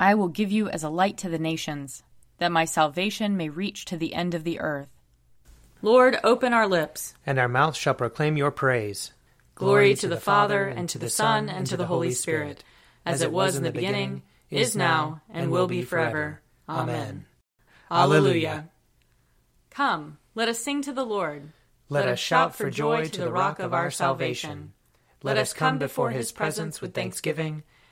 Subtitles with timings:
[0.00, 2.02] I will give you as a light to the nations,
[2.38, 4.88] that my salvation may reach to the end of the earth.
[5.82, 9.12] Lord, open our lips, and our mouths shall proclaim your praise.
[9.54, 12.62] Glory to the Father, and to the Son, and to the Holy Spirit,
[13.04, 16.40] as it was in the beginning, is now, and will be forever.
[16.68, 17.26] Amen.
[17.90, 18.68] Alleluia.
[19.70, 21.52] Come, let us sing to the Lord.
[21.88, 24.72] Let us shout for joy to the rock of our salvation.
[25.22, 27.64] Let us come before his presence with thanksgiving,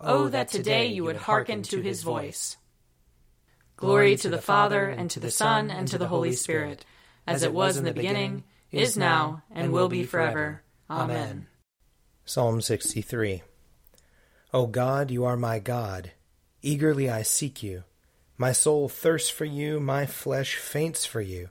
[0.00, 2.56] Oh, oh, that today you would hearken to his voice.
[3.76, 6.84] Glory to the Father, and to the Son, and to the Holy Spirit,
[7.26, 10.62] as it was in the beginning, is now, and will be forever.
[10.88, 11.46] Amen.
[12.24, 13.42] Psalm 63
[14.54, 16.12] O God, you are my God.
[16.62, 17.84] Eagerly I seek you.
[18.38, 21.50] My soul thirsts for you, my flesh faints for you,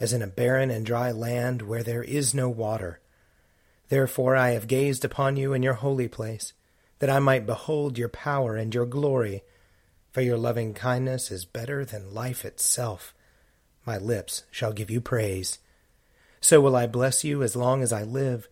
[0.00, 3.00] as in a barren and dry land where there is no water.
[3.88, 6.54] Therefore I have gazed upon you in your holy place,
[7.02, 9.42] that I might behold your power and your glory.
[10.12, 13.12] For your loving kindness is better than life itself.
[13.84, 15.58] My lips shall give you praise.
[16.40, 18.48] So will I bless you as long as I live,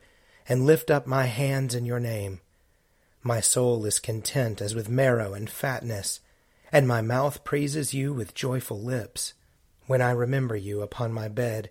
[0.49, 2.41] and lift up my hands in your name.
[3.23, 6.19] My soul is content as with marrow and fatness,
[6.73, 9.33] and my mouth praises you with joyful lips.
[9.87, 11.71] When I remember you upon my bed,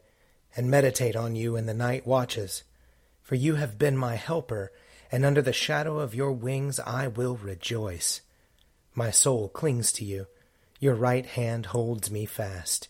[0.55, 2.63] and meditate on you in the night watches,
[3.21, 4.71] for you have been my helper,
[5.11, 8.21] and under the shadow of your wings I will rejoice.
[8.93, 10.27] My soul clings to you.
[10.79, 12.87] Your right hand holds me fast.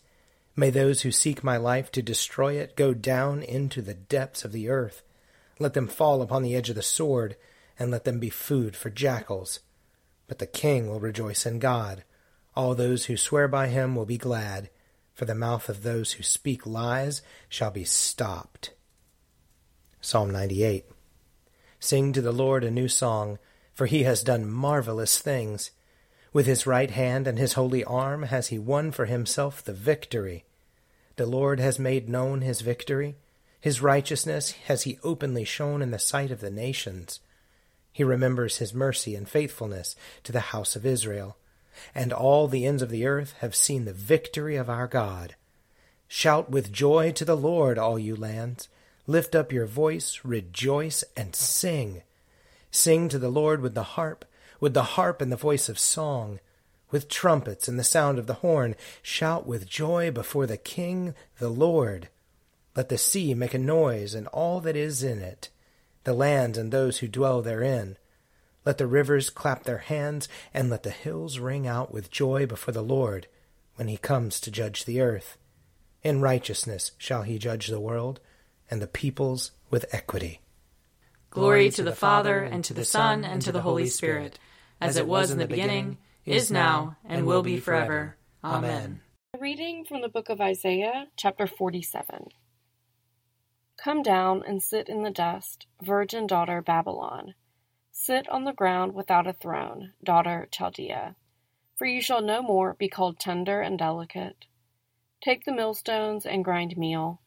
[0.56, 4.52] May those who seek my life to destroy it go down into the depths of
[4.52, 5.02] the earth.
[5.58, 7.36] Let them fall upon the edge of the sword,
[7.78, 9.60] and let them be food for jackals.
[10.28, 12.04] But the king will rejoice in God.
[12.54, 14.70] All those who swear by him will be glad,
[15.14, 18.72] for the mouth of those who speak lies shall be stopped.
[20.00, 20.86] Psalm 98
[21.80, 23.38] Sing to the Lord a new song,
[23.72, 25.70] for he has done marvelous things.
[26.32, 30.44] With his right hand and his holy arm has he won for himself the victory.
[31.16, 33.16] The Lord has made known his victory.
[33.60, 37.20] His righteousness has he openly shown in the sight of the nations.
[37.92, 41.36] He remembers his mercy and faithfulness to the house of Israel.
[41.94, 45.34] And all the ends of the earth have seen the victory of our God.
[46.06, 48.68] Shout with joy to the Lord, all you lands.
[49.10, 52.02] Lift up your voice, rejoice, and sing.
[52.70, 54.24] Sing to the Lord with the harp
[54.60, 56.38] with the harp and the voice of song,
[56.92, 61.48] with trumpets and the sound of the horn, shout with joy before the King, the
[61.48, 62.08] Lord.
[62.76, 65.48] Let the sea make a noise and all that is in it,
[66.04, 67.96] the land and those who dwell therein.
[68.64, 72.74] Let the rivers clap their hands, and let the hills ring out with joy before
[72.74, 73.26] the Lord,
[73.74, 75.36] when he comes to judge the earth.
[76.04, 78.20] In righteousness shall he judge the world,
[78.70, 80.40] and the peoples with equity.
[81.30, 84.38] Glory to the Father, and to the Son, and to the Holy Spirit
[84.80, 88.16] as it was in the beginning, is now, and will be forever.
[88.42, 89.02] Amen.
[89.34, 92.28] A reading from the book of Isaiah, chapter 47.
[93.76, 97.34] Come down and sit in the dust, virgin daughter Babylon.
[97.92, 101.16] Sit on the ground without a throne, daughter Chaldea.
[101.76, 104.46] For you shall no more be called tender and delicate.
[105.22, 107.20] Take the millstones and grind meal.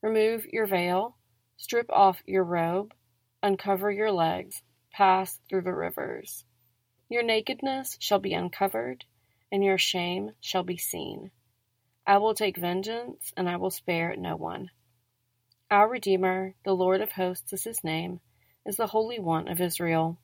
[0.00, 1.16] Remove your veil,
[1.56, 2.94] strip off your robe,
[3.42, 6.44] uncover your legs, pass through the rivers.
[7.08, 9.04] Your nakedness shall be uncovered,
[9.50, 11.32] and your shame shall be seen.
[12.06, 14.70] I will take vengeance, and I will spare no one.
[15.70, 18.20] Our Redeemer, the Lord of hosts is his name,
[18.64, 20.18] is the Holy One of Israel.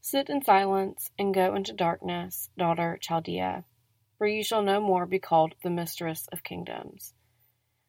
[0.00, 3.64] Sit in silence and go into darkness, daughter Chaldea,
[4.16, 7.12] for you shall no more be called the mistress of kingdoms.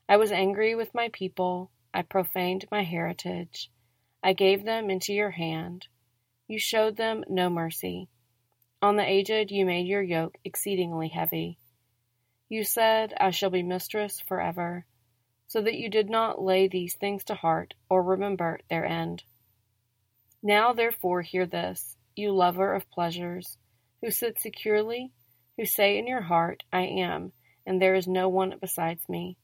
[0.09, 3.71] I was angry with my people, I profaned my heritage,
[4.23, 5.87] I gave them into your hand
[6.49, 8.07] you showed them no mercy.
[8.81, 11.57] On the aged you made your yoke exceedingly heavy.
[12.47, 14.85] You said, I shall be mistress forever,
[15.47, 19.23] so that you did not lay these things to heart or remember their end.
[20.41, 23.57] Now therefore hear this, you lover of pleasures,
[24.01, 25.11] who sit securely,
[25.57, 27.33] who say in your heart, I am,
[27.65, 29.37] and there is no one besides me.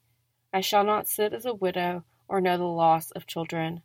[0.54, 3.82] I shall not sit as a widow or know the loss of children.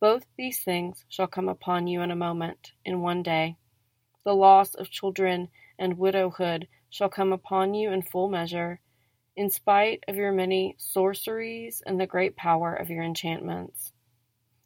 [0.00, 3.56] Both these things shall come upon you in a moment, in one day
[4.28, 5.48] the loss of children
[5.78, 8.78] and widowhood shall come upon you in full measure,
[9.34, 13.90] in spite of your many sorceries and the great power of your enchantments.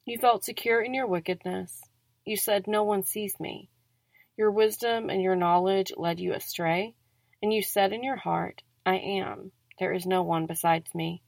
[0.05, 1.81] You felt secure in your wickedness.
[2.25, 3.69] You said, No one sees me.
[4.37, 6.97] Your wisdom and your knowledge led you astray,
[7.41, 11.23] and you said in your heart, I am, there is no one besides me.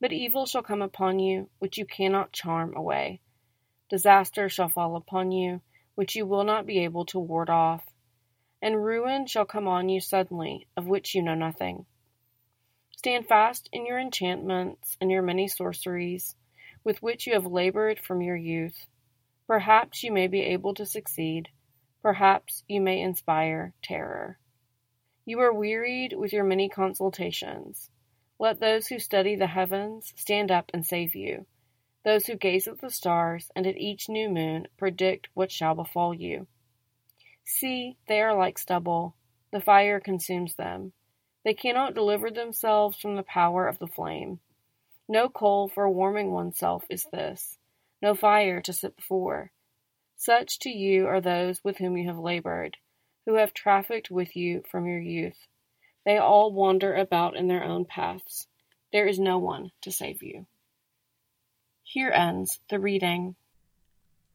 [0.00, 3.20] But evil shall come upon you, which you cannot charm away.
[3.88, 5.62] Disaster shall fall upon you,
[5.94, 7.84] which you will not be able to ward off.
[8.60, 11.86] And ruin shall come on you suddenly, of which you know nothing.
[12.96, 16.34] Stand fast in your enchantments and your many sorceries,
[16.82, 18.86] with which you have labored from your youth.
[19.46, 21.48] Perhaps you may be able to succeed.
[22.02, 24.38] Perhaps you may inspire terror.
[25.28, 27.90] You are wearied with your many consultations.
[28.38, 31.46] Let those who study the heavens stand up and save you.
[32.04, 36.14] Those who gaze at the stars and at each new moon predict what shall befall
[36.14, 36.46] you.
[37.44, 39.16] See, they are like stubble.
[39.50, 40.92] The fire consumes them.
[41.44, 44.38] They cannot deliver themselves from the power of the flame.
[45.08, 47.58] No coal for warming oneself is this,
[48.00, 49.50] no fire to sit before.
[50.16, 52.76] Such to you are those with whom you have labored,
[53.26, 55.36] who have trafficked with you from your youth.
[56.04, 58.46] They all wander about in their own paths.
[58.92, 60.46] There is no one to save you.
[61.82, 63.36] Here ends the reading.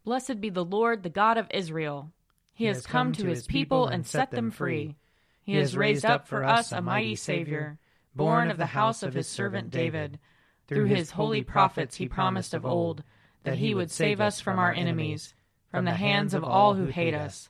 [0.04, 2.12] Blessed be the Lord, the God of Israel.
[2.54, 4.96] He, has come to his people and set them free.
[5.42, 7.80] He has raised up for us a mighty Savior,
[8.14, 10.20] born of the house of his servant David.
[10.68, 13.04] Through his holy prophets he promised of old
[13.44, 15.34] that he would save us from our enemies
[15.72, 17.50] from the hands of all who hate us.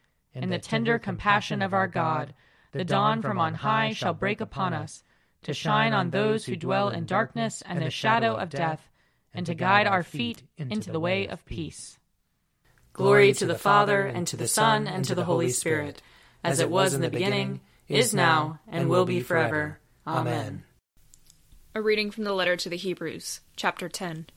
[0.33, 2.33] in the tender compassion of our God,
[2.71, 5.03] the dawn from on high shall break upon us,
[5.43, 8.89] to shine on those who dwell in darkness and the shadow of death,
[9.33, 11.97] and to guide our feet into the way of peace.
[12.93, 16.01] Glory to the Father, and to the Son, and to the Holy Spirit,
[16.43, 19.79] as it was in the beginning, is now, and will be forever.
[20.05, 20.63] Amen.
[21.73, 24.27] A reading from the letter to the Hebrews, chapter 10.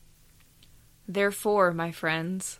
[1.07, 2.59] Therefore, my friends,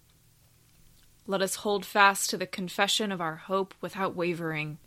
[1.31, 4.79] Let us hold fast to the confession of our hope without wavering,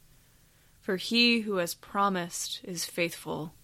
[0.79, 3.55] for he who has promised is faithful.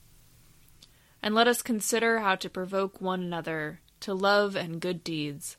[1.23, 5.59] And let us consider how to provoke one another to love and good deeds,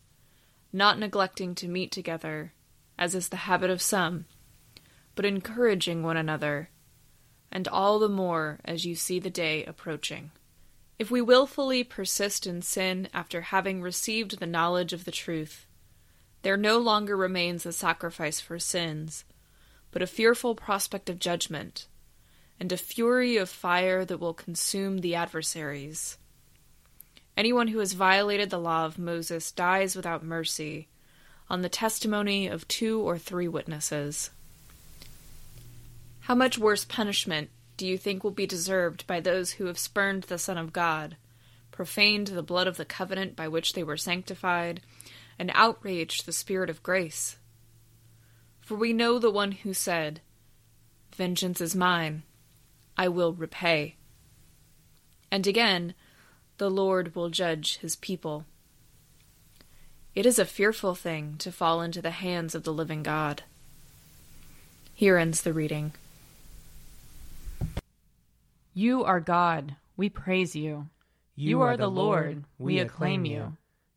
[0.74, 2.54] not neglecting to meet together,
[2.98, 4.26] as is the habit of some,
[5.14, 6.72] but encouraging one another,
[7.52, 10.32] and all the more as you see the day approaching.
[10.98, 15.68] If we wilfully persist in sin after having received the knowledge of the truth,
[16.41, 19.25] there no longer remains a sacrifice for sins,
[19.91, 21.88] but a fearful prospect of judgment,
[22.60, 26.17] and a fury of fire that will consume the adversaries.
[27.38, 30.88] Anyone who has violated the law of Moses dies without mercy,
[31.50, 34.29] on the testimony of two or three witnesses.
[36.21, 40.24] How much worse punishment do you think will be deserved by those who have spurned
[40.24, 41.17] the Son of God,
[41.71, 44.81] profaned the blood of the covenant by which they were sanctified,
[45.41, 47.38] and outraged the Spirit of grace.
[48.60, 50.21] For we know the one who said,
[51.15, 52.21] Vengeance is mine,
[52.95, 53.95] I will repay.
[55.31, 55.95] And again,
[56.60, 58.45] the Lord will judge his people.
[60.13, 63.41] It is a fearful thing to fall into the hands of the living God.
[64.93, 65.93] Here ends the reading.
[68.75, 70.89] You are God, we praise you.
[71.36, 73.33] You are the Lord, we acclaim you.
[73.33, 73.57] You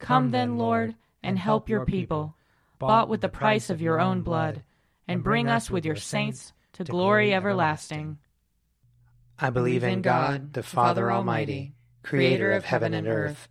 [0.00, 2.34] Come then, Lord, and help your people,
[2.78, 4.64] bought with the price of your own blood,
[5.06, 8.18] and bring us with your saints to glory everlasting.
[9.38, 13.48] I believe in God, the Father Almighty, creator of heaven and earth.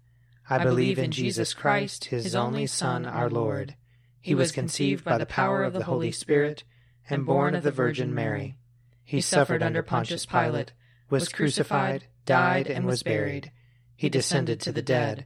[0.49, 3.75] I believe in Jesus Christ, his only Son, our Lord.
[4.19, 6.63] He was conceived by the power of the Holy Spirit
[7.09, 8.55] and born of the Virgin Mary.
[9.03, 10.73] He suffered under Pontius Pilate,
[11.09, 13.51] was crucified, died, and was buried.
[13.95, 15.25] He descended to the dead.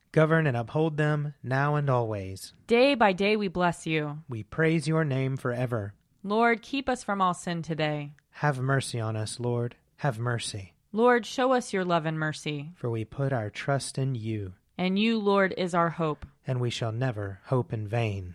[0.13, 2.53] Govern and uphold them now and always.
[2.67, 4.19] Day by day we bless you.
[4.27, 5.93] We praise your name forever.
[6.21, 8.11] Lord, keep us from all sin today.
[8.31, 9.75] Have mercy on us, Lord.
[9.97, 10.73] Have mercy.
[10.91, 12.71] Lord, show us your love and mercy.
[12.75, 14.53] For we put our trust in you.
[14.77, 16.25] And you, Lord, is our hope.
[16.45, 18.33] And we shall never hope in vain.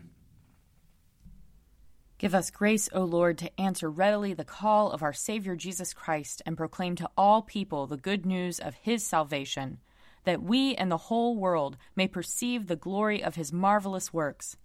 [2.19, 6.41] Give us grace, O Lord, to answer readily the call of our Savior Jesus Christ
[6.47, 9.81] and proclaim to all people the good news of his salvation,
[10.27, 14.57] that we and the whole world may perceive the glory of his marvelous works,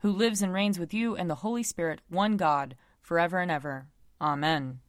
[0.00, 3.86] who lives and reigns with you and the Holy Spirit, one God, forever and ever.
[4.20, 4.80] Amen.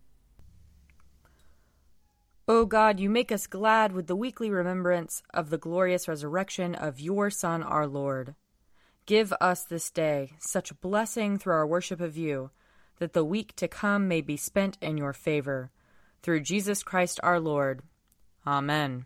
[2.45, 6.99] O God, you make us glad with the weekly remembrance of the glorious resurrection of
[6.99, 8.35] your Son, our Lord.
[9.05, 12.51] Give us this day such blessing through our worship of you,
[12.99, 15.71] that the week to come may be spent in your favor.
[16.21, 17.81] Through Jesus Christ our Lord.
[18.45, 19.05] Amen.